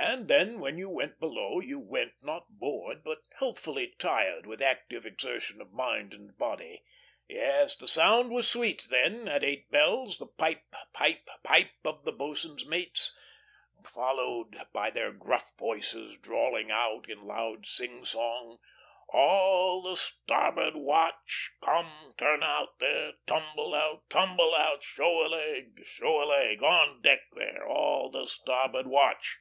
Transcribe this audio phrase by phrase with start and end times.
[0.00, 5.04] And then, when you went below, you went, not bored, but healthfully tired with active
[5.04, 6.84] exertion of mind and body.
[7.26, 12.04] Yes; the sound was sweet then, at eight bells, the pipe, pipe, pipe, pipe of
[12.04, 13.12] the boatswain's mates,
[13.84, 18.58] followed by their gruff voices drawling out, in loud sing song:
[19.12, 21.50] "A a a all the starboard watch!
[21.60, 22.14] Come!
[22.16, 23.14] turn out there!
[23.26, 24.08] Tumble out!
[24.08, 24.84] Tumble out!
[24.84, 25.82] Show a leg!
[25.84, 26.62] Show a leg!
[26.62, 27.66] On deck there!
[27.66, 29.40] all the starboard watch!"